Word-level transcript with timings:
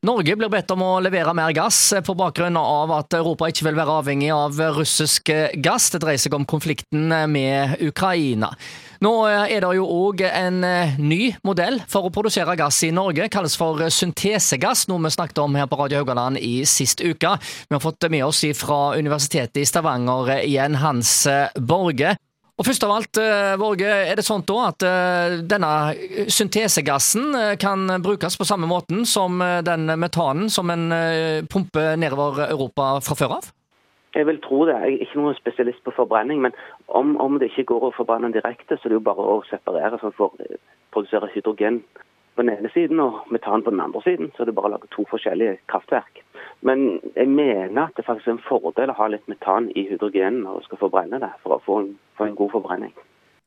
Norge 0.00 0.32
blir 0.32 0.48
bedt 0.48 0.70
om 0.72 0.80
å 0.80 0.94
levere 1.04 1.34
mer 1.36 1.52
gass 1.52 1.78
på 2.06 2.14
bakgrunn 2.16 2.56
av 2.56 2.88
at 2.96 3.12
Europa 3.18 3.50
ikke 3.50 3.66
vil 3.66 3.76
være 3.76 3.96
avhengig 4.00 4.30
av 4.32 4.56
russisk 4.78 5.28
gass. 5.60 5.90
Det 5.92 6.00
dreier 6.00 6.22
seg 6.22 6.32
om 6.38 6.46
konflikten 6.48 7.12
med 7.28 7.74
Ukraina. 7.84 8.48
Nå 9.04 9.12
er 9.28 9.60
det 9.60 9.74
jo 9.76 9.84
òg 9.84 10.22
en 10.24 10.64
ny 11.04 11.34
modell 11.44 11.82
for 11.84 12.08
å 12.08 12.12
produsere 12.16 12.56
gass 12.56 12.80
i 12.88 12.90
Norge. 12.96 13.28
Kalles 13.28 13.58
for 13.60 13.84
syntesegass, 13.92 14.86
noe 14.88 15.04
vi 15.04 15.12
snakket 15.12 15.42
om 15.44 15.60
her 15.60 15.68
på 15.68 15.76
Radio 15.82 16.00
Haugaland 16.00 16.40
i 16.40 16.62
sist 16.64 17.04
uke. 17.04 17.36
Vi 17.68 17.76
har 17.76 17.84
fått 17.84 18.08
med 18.08 18.24
oss 18.24 18.40
fra 18.56 18.80
Universitetet 18.96 19.60
i 19.60 19.68
Stavanger 19.68 20.38
igjen 20.40 20.80
Hans 20.80 21.12
Borge. 21.60 22.16
Og 22.60 22.66
først 22.68 22.84
av 22.84 22.90
alt, 22.92 23.18
Våge, 23.56 23.86
eh, 23.88 24.10
er 24.12 24.18
det 24.18 24.24
sånn 24.26 24.42
da 24.44 24.56
at 24.68 24.84
eh, 24.84 25.38
denne 25.48 25.68
syntesegassen 26.28 27.30
eh, 27.38 27.54
kan 27.56 27.88
brukes 28.04 28.36
på 28.36 28.44
samme 28.44 28.68
måten 28.68 29.06
som 29.08 29.40
den 29.64 29.88
metanen 29.96 30.52
som 30.52 30.68
en 30.68 30.92
pumper 31.48 31.96
nedover 31.96 32.42
Europa 32.50 32.98
fra 33.00 33.16
før 33.16 33.38
av? 33.38 33.48
Jeg 34.12 34.28
vil 34.28 34.42
tro 34.44 34.66
det. 34.68 34.76
Jeg 34.76 34.98
er 34.98 35.06
ikke 35.06 35.22
noen 35.22 35.38
spesialist 35.38 35.80
på 35.86 35.94
forbrenning. 35.96 36.42
Men 36.44 36.52
om, 37.00 37.14
om 37.16 37.38
det 37.40 37.48
ikke 37.48 37.70
går 37.72 37.88
å 37.88 37.94
forbrenne 37.96 38.32
direkte, 38.34 38.76
så 38.76 38.88
er 38.88 38.92
det 38.92 38.98
jo 38.98 39.08
bare 39.08 39.24
å 39.24 39.40
separere 39.48 40.02
sånn 40.02 40.16
for 40.18 40.36
å 40.36 40.60
produsere 40.92 41.32
hydrogen 41.32 41.80
på 42.36 42.44
den 42.44 42.58
ene 42.58 42.68
siden 42.74 43.00
og 43.00 43.22
metan 43.32 43.64
på 43.64 43.72
den 43.72 43.80
andre 43.80 44.04
siden. 44.04 44.34
Så 44.34 44.44
er 44.44 44.50
det 44.50 44.58
bare 44.58 44.68
å 44.68 44.74
lage 44.74 44.92
to 44.92 45.06
forskjellige 45.08 45.62
kraftverk. 45.72 46.20
Men 46.66 47.00
jeg 47.16 47.28
mener 47.28 47.86
at 47.86 47.96
det 47.96 48.04
faktisk 48.06 48.28
er 48.28 48.36
en 48.36 48.44
fordel 48.48 48.92
å 48.92 48.98
ha 48.98 49.06
litt 49.08 49.28
metan 49.32 49.70
i 49.72 49.86
hydrogenen 49.88 50.42
når 50.44 50.60
du 50.60 50.68
skal 50.68 50.82
forbrenne 50.82 51.22
det, 51.22 51.32
for 51.44 51.56
å 51.56 51.62
få 51.64 51.78
en, 51.84 51.94
få 52.18 52.28
en 52.28 52.36
god 52.36 52.52
forbrenning. 52.58 52.92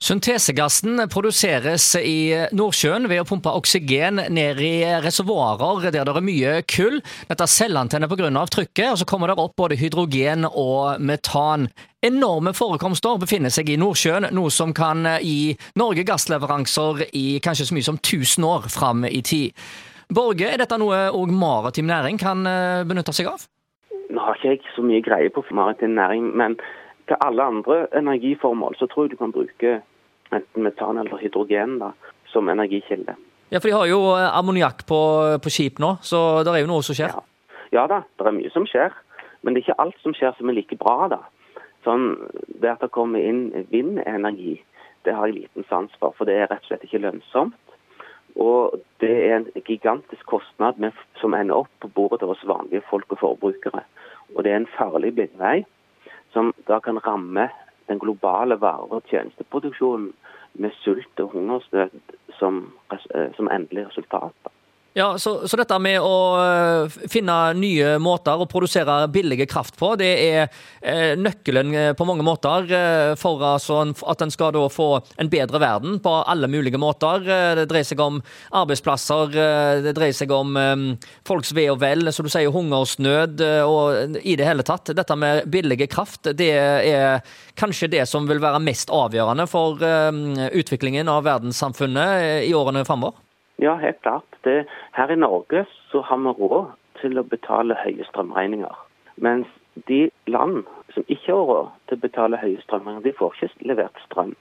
Syntesegassen 0.03 0.99
produseres 1.08 1.86
i 1.95 2.34
Nordsjøen 2.52 3.05
ved 3.08 3.22
å 3.22 3.27
pumpe 3.30 3.53
oksygen 3.55 4.20
ned 4.36 4.59
i 4.59 4.73
reservoarer 4.99 5.86
der 5.94 6.03
det 6.03 6.16
er 6.17 6.26
mye 6.26 6.58
kull. 6.67 6.98
Dette 7.30 7.48
selvantenner 7.48 8.12
pga. 8.12 8.27
trykket, 8.52 8.89
og 8.89 8.99
så 8.99 9.08
kommer 9.08 9.31
det 9.31 9.38
opp 9.39 9.55
både 9.55 9.77
hydrogen 9.80 10.44
og 10.50 11.00
metan. 11.00 11.70
Enorme 12.03 12.52
forekomster 12.52 13.16
befinner 13.22 13.53
seg 13.53 13.70
i 13.72 13.80
Nordsjøen, 13.80 14.27
noe 14.36 14.52
som 14.52 14.73
kan 14.75 15.08
gi 15.22 15.55
Norge 15.80 16.03
gassleveranser 16.03 17.05
i 17.14 17.39
kanskje 17.39 17.70
så 17.70 17.77
mye 17.77 17.88
som 17.88 18.02
1000 18.02 18.44
år 18.44 18.67
fram 18.67 19.08
i 19.08 19.22
tid. 19.23 19.55
Borge, 20.14 20.45
er 20.45 20.61
dette 20.61 20.78
noe 20.78 20.97
òg 21.16 21.31
maritim 21.33 21.88
næring 21.89 22.19
kan 22.22 22.45
eh, 22.45 22.83
benytte 22.86 23.14
seg 23.16 23.31
av? 23.31 23.45
Nå 24.14 24.22
har 24.22 24.38
ikke 24.38 24.52
jeg 24.52 24.73
så 24.75 24.83
mye 24.86 25.02
greie 25.02 25.31
på 25.33 25.42
maritim 25.55 25.95
næring, 25.97 26.28
men 26.38 26.58
til 27.09 27.17
alle 27.25 27.44
andre 27.44 27.78
energiformål 27.97 28.78
så 28.78 28.88
tror 28.92 29.08
jeg 29.08 29.16
du 29.16 29.22
kan 29.22 29.33
bruke 29.33 29.80
enten 30.33 30.66
metan 30.66 31.00
eller 31.02 31.17
hydrogen 31.22 31.80
da, 31.81 31.94
som 32.30 32.50
energikilde. 32.50 33.16
Ja, 33.50 33.59
for 33.59 33.70
de 33.70 33.78
har 33.78 33.89
jo 33.89 34.02
eh, 34.14 34.30
ammoniakk 34.38 34.86
på, 34.89 35.00
på, 35.42 35.53
skip 35.53 35.81
nå, 35.81 35.95
så 36.02 36.44
det 36.45 36.53
er 36.53 36.64
jo 36.64 36.70
noe 36.70 36.86
som 36.86 36.98
skjer? 36.98 37.16
Ja. 37.16 37.50
ja 37.80 37.88
da, 37.89 38.03
det 38.20 38.30
er 38.30 38.38
mye 38.38 38.53
som 38.53 38.67
skjer. 38.70 38.94
Men 39.44 39.53
det 39.53 39.64
er 39.64 39.67
ikke 39.67 39.81
alt 39.83 40.00
som 40.05 40.14
skjer 40.16 40.38
som 40.38 40.50
er 40.50 40.55
like 40.55 40.77
bra. 40.80 41.09
da. 41.11 41.20
Sånn, 41.83 42.14
Det 42.61 42.70
at 42.70 42.86
det 42.86 42.94
kommer 42.95 43.20
inn 43.20 43.66
vindenergi, 43.72 44.55
det 45.03 45.17
har 45.17 45.27
jeg 45.27 45.42
liten 45.42 45.66
sans 45.67 45.92
for. 46.00 46.16
For 46.17 46.30
det 46.30 46.38
er 46.38 46.48
rett 46.48 46.64
og 46.64 46.70
slett 46.70 46.86
ikke 46.88 47.02
lønnsomt. 47.03 47.73
Og 48.36 48.80
det 49.00 49.14
er 49.28 49.36
en 49.36 49.48
gigantisk 49.66 50.26
kostnad 50.26 50.80
som 51.22 51.34
ender 51.34 51.64
opp 51.64 51.70
på 51.81 51.88
bordet 51.88 52.23
oss 52.23 52.42
vanlige 52.48 52.81
folk 52.89 53.12
og 53.12 53.20
forbrukere. 53.20 53.84
Og 54.36 54.44
det 54.44 54.52
er 54.52 54.62
en 54.62 54.73
farlig 54.78 55.14
blindvei 55.16 55.66
som 56.34 56.54
da 56.67 56.80
kan 56.80 56.98
ramme 57.06 57.50
den 57.88 58.00
globale 58.00 58.58
vare- 58.61 58.89
og 58.89 59.04
tjenesteproduksjonen 59.09 60.14
med 60.54 60.72
sult 60.81 61.20
og 61.20 61.30
hungersnød 61.30 61.89
som, 62.39 62.73
eh, 62.92 63.36
som 63.36 63.50
endelig 63.52 63.88
resultat. 63.88 64.53
Ja, 64.95 65.17
så, 65.17 65.47
så, 65.47 65.58
dette 65.58 65.77
med 65.81 65.97
å 66.05 66.17
eh, 66.38 66.95
finne 67.09 67.36
nye 67.58 67.95
måter 68.02 68.38
å 68.38 68.45
produsere 68.45 69.08
billige 69.09 69.47
kraft 69.49 69.73
på, 69.80 69.95
det 69.97 70.09
er 70.22 70.44
eh, 70.86 71.16
nøkkelen 71.17 71.72
eh, 71.73 71.94
på 71.97 72.05
mange 72.05 72.22
måter 72.25 72.69
for 73.17 73.41
altså, 73.41 73.80
at 74.11 74.21
en 74.21 74.33
skal 74.33 74.59
få 74.70 74.87
en 75.17 75.32
bedre 75.32 75.58
verden 75.64 75.98
på 76.03 76.14
alle 76.30 76.49
mulige 76.52 76.77
måter. 76.77 77.26
Det 77.58 77.65
dreier 77.71 77.87
seg 77.87 78.03
om 78.03 78.20
arbeidsplasser, 78.53 79.33
det 79.82 79.95
dreier 79.98 80.14
seg 80.15 80.32
om 80.33 80.53
folks 81.26 81.53
ve 81.58 81.65
og 81.71 81.80
vel, 81.82 82.11
som 82.14 82.27
du 82.27 82.32
sier, 82.32 82.52
hungersnød 82.53 83.42
og 83.65 84.20
i 84.21 84.36
det 84.37 84.48
hele 84.48 84.65
tatt. 84.67 84.93
Dette 84.93 85.17
med 85.17 85.48
billige 85.53 85.87
kraft, 85.92 86.30
det 86.37 86.52
er 86.53 87.33
kanskje 87.59 87.89
det 87.95 88.05
som 88.09 88.30
vil 88.30 88.43
være 88.43 88.61
mest 88.64 88.93
avgjørende 88.93 89.48
for 89.49 89.82
utviklingen 89.82 91.09
av 91.11 91.26
verdenssamfunnet 91.27 92.45
i 92.45 92.53
årene 92.58 92.86
framover? 92.87 93.17
Ja, 93.64 93.77
helt 93.82 94.02
klart. 94.05 94.33
Det, 94.43 94.65
her 94.98 95.11
i 95.11 95.15
Norge 95.15 95.65
så 95.92 96.02
har 96.02 96.20
vi 96.23 96.33
råd 96.39 96.71
til 97.02 97.20
å 97.20 97.23
betale 97.27 97.77
høye 97.80 98.05
strømregninger. 98.09 98.76
Mens 99.15 99.48
de 99.87 100.09
land 100.27 100.64
som 100.93 101.05
ikke 101.08 101.31
har 101.31 101.48
råd 101.49 101.71
til 101.87 101.98
å 101.98 102.04
betale 102.04 102.42
høye 102.42 102.61
strømregninger, 102.65 103.08
de 103.08 103.17
får 103.17 103.39
ikke 103.39 103.70
levert 103.71 104.03
strøm. 104.08 104.36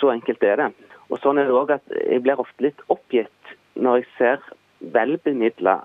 Så 0.00 0.10
enkelt 0.12 0.42
er 0.42 0.56
det. 0.60 0.70
Og 1.12 1.20
sånn 1.20 1.38
er 1.38 1.50
det 1.50 1.56
også 1.56 1.78
at 1.78 1.96
Jeg 2.00 2.22
blir 2.24 2.40
ofte 2.40 2.64
litt 2.64 2.80
oppgitt 2.88 3.56
når 3.74 4.00
jeg 4.00 4.08
ser 4.18 4.52
velbemidla 4.94 5.82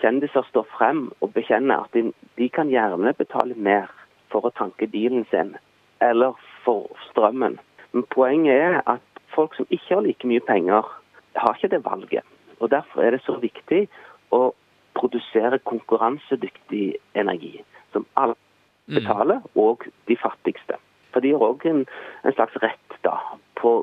kjendiser 0.00 0.46
stå 0.48 0.62
frem 0.76 1.08
og 1.20 1.32
bekjenne 1.34 1.74
at 1.74 1.90
de, 1.92 2.12
de 2.38 2.48
kan 2.48 2.70
gjerne 2.70 3.14
betale 3.18 3.54
mer 3.54 3.90
for 4.32 4.46
å 4.46 4.54
tanke 4.54 4.86
bilen 4.86 5.26
sin 5.32 5.56
eller 6.04 6.38
for 6.64 6.86
strømmen. 7.10 7.58
Men 7.92 8.06
poenget 8.14 8.54
er 8.54 8.80
at 8.86 9.22
folk 9.34 9.56
som 9.56 9.66
ikke 9.70 9.94
har 9.96 10.04
like 10.06 10.28
mye 10.28 10.44
penger, 10.46 10.86
har 11.34 11.56
ikke 11.56 11.72
det 11.74 11.84
valget. 11.84 12.24
Og 12.60 12.70
Derfor 12.70 13.02
er 13.02 13.16
det 13.16 13.22
så 13.24 13.38
viktig 13.40 13.86
å 14.34 14.52
produsere 14.98 15.60
konkurransedyktig 15.68 16.98
energi, 17.14 17.60
som 17.92 18.06
alle 18.18 18.34
mm. 18.34 18.98
betaler, 18.98 19.44
og 19.54 19.86
de 20.10 20.16
fattigste. 20.18 20.78
For 21.12 21.24
de 21.24 21.32
har 21.34 21.44
òg 21.44 21.64
en, 21.70 21.84
en, 22.24 22.34
slags 22.34 22.56
rett 22.62 22.98
da, 23.06 23.14
på 23.58 23.78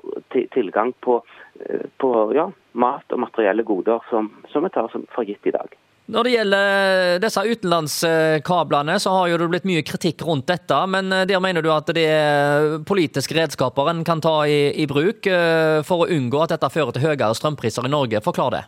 tilgang 0.54 0.94
på, 1.06 1.22
eh, 1.66 1.88
på 2.02 2.12
ja, 2.36 2.50
mat 2.74 3.16
og 3.16 3.24
materielle 3.24 3.66
goder 3.66 4.04
som, 4.12 4.30
som 4.52 4.68
vi 4.68 4.74
tar 4.76 4.92
for 4.92 5.28
gitt 5.28 5.48
i 5.48 5.56
dag. 5.56 5.74
Når 6.06 6.28
det 6.28 6.32
gjelder 6.36 7.16
disse 7.18 7.42
utenlandskablene, 7.42 9.00
så 9.02 9.10
har 9.16 9.30
jo 9.32 9.40
det 9.42 9.48
blitt 9.50 9.64
mye 9.66 9.82
kritikk 9.82 10.22
rundt 10.28 10.46
dette. 10.52 10.78
Men 10.86 11.10
eh, 11.10 11.26
der 11.26 11.42
mener 11.42 11.66
du 11.66 11.72
at 11.74 11.90
det 11.98 12.04
er 12.06 12.76
politiske 12.86 13.34
redskaper 13.34 13.90
en 13.90 14.04
kan 14.06 14.22
ta 14.22 14.36
i, 14.46 14.70
i, 14.78 14.86
bruk 14.86 15.26
eh, 15.26 15.82
for 15.88 16.06
å 16.06 16.10
unngå 16.14 16.44
at 16.44 16.54
dette 16.54 16.70
fører 16.70 16.94
til 16.94 17.08
høyere 17.08 17.34
strømpriser 17.34 17.90
i 17.90 17.94
Norge. 17.94 18.22
Forklar 18.22 18.54
det. 18.54 18.62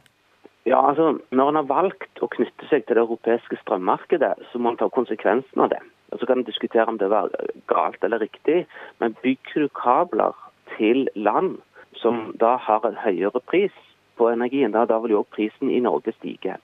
Ja, 0.66 0.82
altså 0.82 1.14
Når 1.30 1.52
en 1.52 1.62
har 1.62 1.70
valgt 1.70 2.26
å 2.26 2.32
knytte 2.34 2.66
seg 2.72 2.88
til 2.88 2.98
det 2.98 3.06
europeiske 3.06 3.62
strømmarkedet, 3.62 4.34
så 4.50 4.58
må 4.58 4.74
en 4.74 4.82
ta 4.82 4.90
konsekvensen 4.90 5.62
av 5.62 5.70
det. 5.76 5.84
Og 6.10 6.20
Så 6.20 6.26
kan 6.26 6.42
en 6.42 6.48
diskutere 6.48 6.90
om 6.90 6.98
det 6.98 7.12
var 7.14 7.30
galt 7.70 8.02
eller 8.02 8.26
riktig, 8.26 8.64
men 8.98 9.16
bygger 9.22 9.68
du 9.68 9.70
kabler 9.78 10.34
til 10.74 11.06
land 11.14 11.60
som 12.02 12.32
da 12.42 12.58
har 12.58 12.82
en 12.88 12.98
høyere 12.98 13.46
pris 13.46 13.78
på 14.18 14.32
energien, 14.34 14.74
da, 14.74 14.88
da 14.90 14.98
vil 15.04 15.20
jo 15.20 15.28
prisen 15.38 15.70
i 15.70 15.84
Norge 15.86 16.18
stige. 16.18 16.58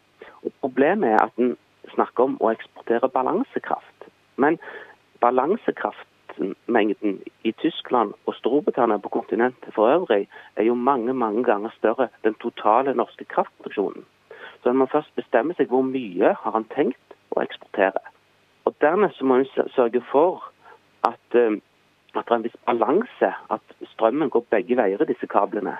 Problemet 0.61 1.09
er 1.09 1.21
at 1.23 1.37
en 1.37 1.57
snakker 1.93 2.23
om 2.23 2.37
å 2.41 2.51
eksportere 2.51 3.09
balansekraft. 3.09 4.07
Men 4.35 4.57
balansekraftmengden 5.23 7.19
i 7.43 7.51
Tyskland 7.61 8.13
og 8.25 8.35
Storbritannia 8.39 8.97
på 9.03 9.13
kontinentet 9.17 9.73
for 9.75 9.91
øvrig 9.91 10.27
er 10.55 10.63
jo 10.67 10.75
mange 10.75 11.13
mange 11.13 11.43
ganger 11.43 11.75
større 11.77 12.09
den 12.23 12.35
totale 12.41 12.93
norske 12.93 13.25
kraftproduksjonen. 13.25 14.05
Så 14.63 14.69
en 14.69 14.79
må 14.79 14.85
først 14.91 15.15
bestemme 15.15 15.55
seg 15.57 15.67
hvor 15.71 15.83
mye 15.83 16.33
har 16.39 16.51
han 16.55 16.67
tenkt 16.75 17.17
å 17.35 17.41
eksportere. 17.43 17.99
Og 18.65 18.75
Dernest 18.81 19.21
må 19.21 19.41
en 19.41 19.69
sørge 19.75 20.01
for 20.11 20.43
at, 21.03 21.35
eh, 21.35 21.59
at 22.15 22.25
det 22.25 22.31
er 22.31 22.35
en 22.35 22.45
viss 22.47 22.59
balanse, 22.65 23.33
at 23.55 23.75
strømmen 23.95 24.29
går 24.29 24.45
begge 24.49 24.77
veier 24.79 25.01
i 25.01 25.09
disse 25.11 25.27
kablene. 25.27 25.75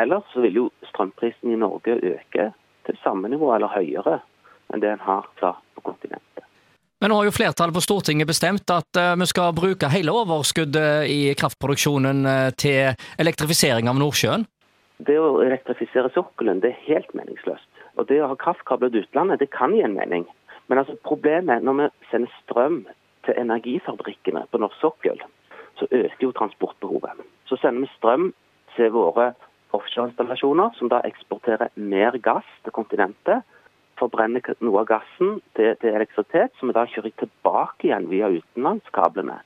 Ellers 0.00 0.36
vil 0.36 0.54
jo 0.54 0.70
strømprisen 0.90 1.52
i 1.52 1.56
Norge 1.56 1.96
øke 2.12 2.52
til 2.88 2.98
samme 3.04 3.30
nivå 3.30 3.52
eller 3.54 3.72
høyere 3.72 4.18
enn 4.72 4.82
det 4.82 4.90
en 4.92 5.04
har 5.04 5.28
klart 5.40 5.62
på 5.76 5.84
kontinentet. 5.90 6.44
Men 6.98 7.12
nå 7.12 7.20
har 7.20 7.28
jo 7.28 7.34
flertallet 7.36 7.76
på 7.76 7.82
Stortinget 7.84 8.26
bestemt 8.26 8.70
at 8.74 8.98
eh, 8.98 9.14
vi 9.20 9.26
skal 9.30 9.54
bruke 9.54 9.90
hele 9.92 10.12
overskuddet 10.12 11.06
i 11.12 11.20
kraftproduksjonen 11.38 12.24
eh, 12.26 12.48
til 12.58 12.96
elektrifisering 13.22 13.90
av 13.90 14.00
Nordsjøen. 14.00 14.46
Det 15.06 15.14
å 15.14 15.38
elektrifisere 15.44 16.10
sokkelen 16.10 16.58
det 16.64 16.72
er 16.72 16.86
helt 16.88 17.14
meningsløst. 17.14 17.68
Og 17.98 18.08
det 18.10 18.18
å 18.22 18.32
ha 18.32 18.38
kraftkabler 18.38 18.90
til 18.90 19.06
utlandet 19.06 19.44
det 19.44 19.50
kan 19.54 19.74
gi 19.74 19.84
en 19.86 19.94
mening. 19.94 20.26
Men 20.66 20.82
altså 20.82 20.98
problemet 21.06 21.54
er 21.54 21.66
når 21.66 21.78
vi 21.78 21.88
sender 22.10 22.34
strøm 22.42 22.80
til 23.28 23.38
energifabrikkene 23.44 24.44
på 24.50 24.60
norsk 24.60 24.82
sokkel, 24.82 25.22
så 25.78 25.86
øker 25.86 26.26
jo 26.26 26.34
transportbehovet. 26.34 27.22
Så 27.46 27.60
sender 27.62 27.86
vi 27.86 27.92
strøm 27.94 28.32
til 28.74 28.90
våre 28.94 29.30
offshoreinstallasjoner, 29.76 30.74
som 30.78 30.90
da 30.92 31.00
eksporterer 31.04 31.72
mer 31.76 32.16
gass 32.24 32.48
til 32.64 32.74
kontinentet. 32.76 33.46
Forbrenner 33.98 34.54
noe 34.62 34.82
av 34.82 34.90
gassen 34.92 35.40
til, 35.58 35.74
til 35.82 35.96
elektrisitet, 35.96 36.54
som 36.58 36.70
vi 36.70 36.76
da 36.76 36.86
kjører 36.86 37.14
tilbake 37.18 37.88
igjen 37.88 38.06
via 38.12 38.30
utenlandskablene. 38.30 39.40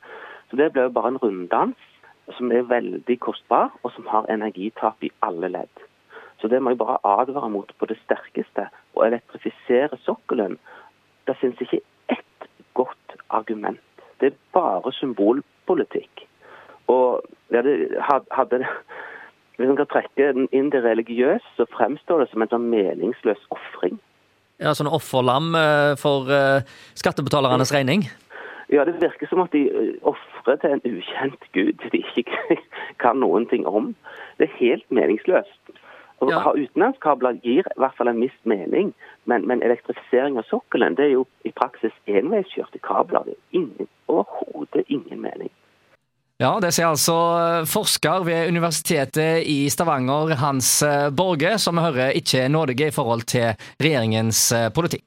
Så 0.51 0.57
Det 0.61 0.73
blir 0.73 0.91
jo 0.91 0.97
bare 0.99 1.15
en 1.15 1.23
runddans 1.23 1.89
som 2.37 2.53
er 2.53 2.69
veldig 2.69 3.19
kostbar, 3.21 3.73
og 3.83 3.93
som 3.93 4.07
har 4.07 4.29
energitap 4.31 5.03
i 5.03 5.11
alle 5.23 5.49
ledd. 5.49 5.87
Så 6.41 6.49
det 6.49 6.63
må 6.63 6.71
jeg 6.71 6.79
bare 6.79 6.99
advare 7.05 7.49
mot 7.51 7.73
på 7.79 7.87
det 7.87 7.99
sterkeste. 8.05 8.69
å 8.95 9.05
elektrifisere 9.07 9.97
sokkelen, 10.05 10.59
det 11.27 11.37
finnes 11.41 11.61
ikke 11.65 11.81
ett 12.13 12.49
godt 12.75 13.15
argument. 13.31 13.81
Det 14.21 14.27
er 14.33 14.41
bare 14.53 14.93
symbolpolitikk. 14.93 16.27
Og 16.93 17.23
ja, 17.51 17.63
det, 17.63 17.97
hadde 18.37 18.59
det 18.59 18.69
Hvis 19.59 19.69
en 19.69 19.77
kan 19.79 19.91
trekke 19.91 20.33
inn 20.57 20.71
det 20.73 20.81
religiøse, 20.85 21.45
så 21.59 21.69
fremstår 21.75 22.23
det 22.23 22.31
som 22.33 22.43
en 22.43 22.51
sånn 22.53 22.71
meningsløs 22.73 23.43
ofring. 23.53 23.99
Ja, 24.63 24.73
sånn 24.79 24.91
offerlam 24.91 25.55
eh, 25.59 25.93
for 26.01 26.29
uh, 26.31 26.63
skattebetalernes 26.99 27.73
regning? 27.75 28.07
Ja, 28.73 28.87
det 28.89 29.01
virker 29.03 29.29
som 29.29 29.43
at 29.43 29.53
de 29.53 29.67
eh, 29.69 29.95
ofrer 30.09 30.57
til 30.63 30.77
en 30.77 30.85
ukjent 30.87 31.49
gud 31.53 31.83
de 31.93 32.01
ikke 32.15 32.57
kan 33.03 33.21
noen 33.21 33.49
ting 33.51 33.67
om. 33.69 33.93
Det 34.39 34.49
er 34.49 34.59
helt 34.61 34.87
meningsløst. 34.89 35.75
Å 36.23 36.29
ja. 36.31 36.39
ha 36.45 36.53
utenlandskabler 36.55 37.41
gir 37.43 37.67
i 37.67 37.81
hvert 37.83 37.97
fall 37.99 38.09
en 38.13 38.21
mist 38.23 38.39
mening, 38.47 38.93
men, 39.27 39.45
men, 39.51 39.65
elektrifisering 39.67 40.39
av 40.39 40.47
sokkelen 40.47 40.95
det 40.97 41.09
er 41.09 41.17
jo 41.17 41.25
i 41.49 41.51
praksis 41.59 41.95
enveiskjørte 42.07 42.79
kabler. 42.87 43.27
Det 43.27 43.35
er 43.35 43.59
ingen. 43.65 43.91
Ja, 46.43 46.57
det 46.59 46.73
sier 46.75 46.89
altså 46.91 47.15
forsker 47.71 48.25
ved 48.27 48.49
Universitetet 48.51 49.45
i 49.47 49.69
Stavanger, 49.71 50.33
Hans 50.41 50.73
Borge, 51.15 51.53
som 51.63 51.79
vi 51.79 51.85
hører 51.85 52.17
ikke 52.19 52.41
er 52.49 52.51
nådige 52.51 52.89
i 52.91 52.95
forhold 52.95 53.23
til 53.31 53.53
regjeringens 53.79 54.49
politikk. 54.75 55.07